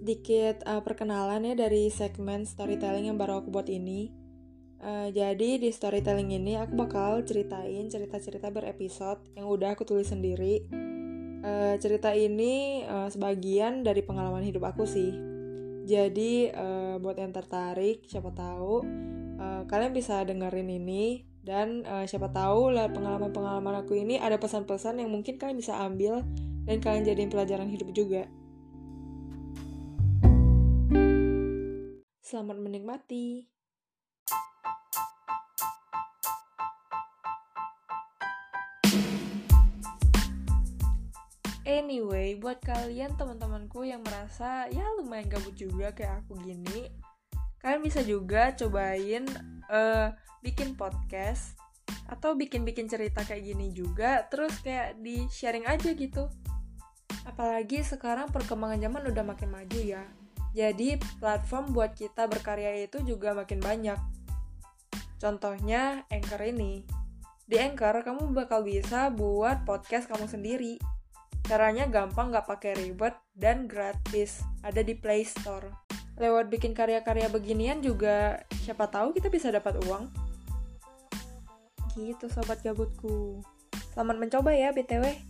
[0.00, 4.08] sedikit uh, perkenalan ya dari segmen storytelling yang baru aku buat ini.
[4.80, 10.64] Uh, jadi di storytelling ini aku bakal ceritain cerita-cerita berepisode yang udah aku tulis sendiri.
[11.40, 15.12] Uh, cerita ini uh, sebagian dari pengalaman hidup aku sih.
[15.84, 18.80] Jadi uh, buat yang tertarik, siapa tahu
[19.36, 25.00] uh, kalian bisa dengerin ini dan uh, siapa tahu lewat pengalaman-pengalaman aku ini ada pesan-pesan
[25.00, 26.24] yang mungkin kalian bisa ambil
[26.64, 28.28] dan kalian jadiin pelajaran hidup juga.
[32.30, 33.42] Selamat menikmati.
[41.66, 46.94] Anyway, buat kalian teman-temanku yang merasa ya lumayan gabut juga kayak aku gini,
[47.58, 49.26] kalian bisa juga cobain
[49.66, 50.14] uh,
[50.46, 51.58] bikin podcast
[52.06, 56.30] atau bikin-bikin cerita kayak gini juga, terus kayak di sharing aja gitu.
[57.26, 60.06] Apalagi sekarang perkembangan zaman udah makin maju ya.
[60.50, 63.98] Jadi platform buat kita berkarya itu juga makin banyak.
[65.20, 66.82] Contohnya Anchor ini.
[67.46, 70.80] Di Anchor kamu bakal bisa buat podcast kamu sendiri.
[71.46, 74.42] Caranya gampang gak pakai ribet dan gratis.
[74.62, 75.70] Ada di Play Store.
[76.18, 80.10] Lewat bikin karya-karya beginian juga siapa tahu kita bisa dapat uang.
[81.94, 83.42] Gitu sobat gabutku.
[83.94, 85.29] Selamat mencoba ya BTW.